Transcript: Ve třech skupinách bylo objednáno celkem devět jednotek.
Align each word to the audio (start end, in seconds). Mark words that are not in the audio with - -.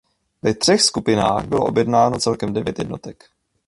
Ve 0.43 0.53
třech 0.53 0.81
skupinách 0.81 1.45
bylo 1.45 1.65
objednáno 1.65 2.19
celkem 2.19 2.53
devět 2.53 2.79
jednotek. 2.79 3.23